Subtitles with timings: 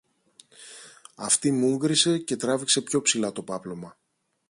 [1.15, 3.97] Αυτή μούγκρισε και τράβηξε πιο ψηλά το πάπλωμα